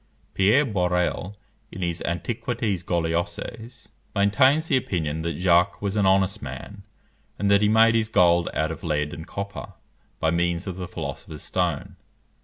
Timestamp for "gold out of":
8.09-8.81